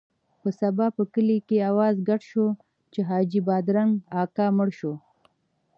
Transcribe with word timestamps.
په 0.41 0.49
سبا 0.59 0.87
په 0.97 1.03
کلي 1.13 1.37
کې 1.47 1.67
اوازه 1.69 2.01
ګډه 2.09 2.25
شوه 2.29 2.51
چې 2.93 2.99
حاجي 3.09 3.41
بادرنګ 3.47 3.91
اکا 4.21 4.45
مړ 4.57 4.69
شو. 4.79 4.93